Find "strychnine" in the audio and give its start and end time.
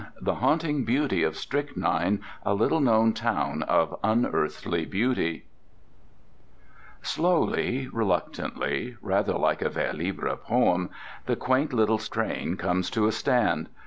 1.37-2.21